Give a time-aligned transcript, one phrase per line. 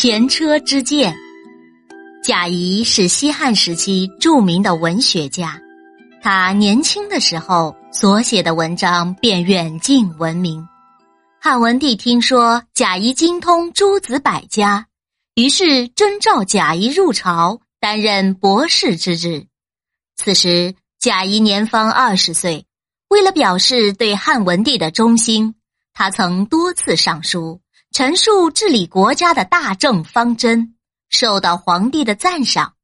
[0.00, 1.12] 前车之鉴。
[2.22, 5.60] 贾谊是西汉时期著名的文学家，
[6.22, 10.64] 他年轻的时候所写的文章便远近闻名。
[11.40, 14.86] 汉文帝听说贾谊精通诸子百家，
[15.34, 19.48] 于是征召贾谊入朝担任博士之职。
[20.14, 22.66] 此时贾谊年方二十岁，
[23.08, 25.56] 为了表示对汉文帝的忠心，
[25.92, 27.60] 他曾多次上书。
[27.90, 30.74] 陈述治理国家的大政方针，
[31.08, 32.74] 受到皇帝的赞赏。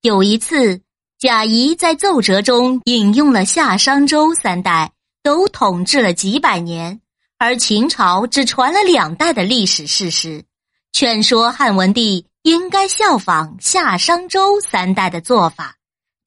[0.00, 0.80] 有一次，
[1.18, 4.92] 贾谊在奏折中引用了夏商周三代
[5.22, 7.00] 都统治了几百年，
[7.36, 10.44] 而秦朝只传了两代的历史事实，
[10.92, 15.76] 劝说汉文帝应该效仿夏商周三代的做法，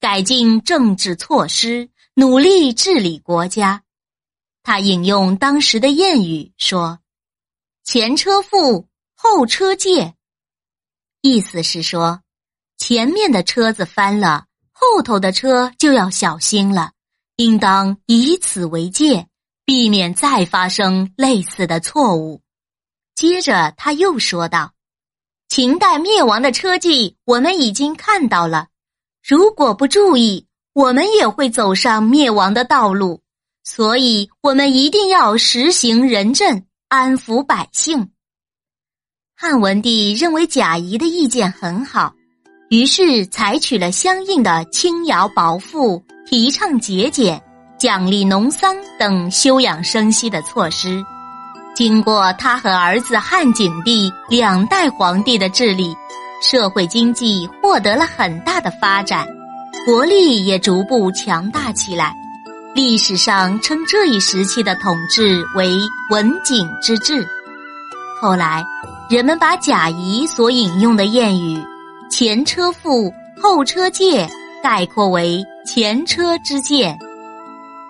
[0.00, 3.82] 改进政治措施，努力治理国家。
[4.62, 7.00] 他引用当时的谚语说。
[7.92, 10.14] 前车覆，后车戒。
[11.20, 12.22] 意思是说，
[12.78, 16.92] 前面的车子翻了，后头的车就要小心了，
[17.36, 19.26] 应当以此为戒，
[19.66, 22.40] 避免再发生类似的错误。
[23.14, 24.72] 接着他又说道
[25.50, 28.68] ：“秦代灭亡的车迹，我们已经看到了，
[29.22, 33.20] 如果不注意，我们也会走上灭亡的道路，
[33.64, 36.64] 所以我们一定要实行仁政。”
[36.94, 38.10] 安抚百姓。
[39.34, 42.12] 汉文帝认为贾谊的意见很好，
[42.68, 47.42] 于是采取了相应的轻徭薄赋、提倡节俭、
[47.78, 51.02] 奖励农桑等休养生息的措施。
[51.74, 55.96] 经过他和儿子汉景帝两代皇帝的治理，
[56.42, 59.26] 社会经济获得了很大的发展，
[59.86, 62.14] 国力也逐步强大起来。
[62.74, 65.78] 历史上称这一时期的统治为
[66.10, 67.26] 文景之治。
[68.18, 68.64] 后来，
[69.10, 71.62] 人们把贾谊所引用的谚语
[72.10, 74.26] “前车覆，后车戒”
[74.64, 76.98] 概括为“前车之鉴”，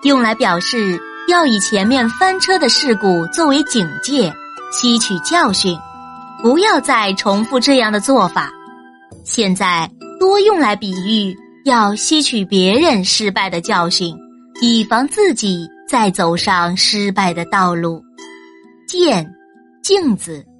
[0.03, 0.99] 用来表示
[1.29, 4.33] 要以前面翻车的事故作为警戒，
[4.73, 5.77] 吸取教训，
[6.41, 8.51] 不要再重复这样的做法。
[9.23, 14.13] 现在多用来比喻要吸取别人失败的教训。
[14.65, 18.01] 以防自己再走上失败的道路。
[18.87, 19.29] 见
[19.81, 20.52] 镜子。